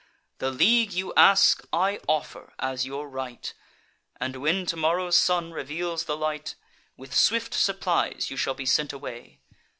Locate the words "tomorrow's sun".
4.65-5.51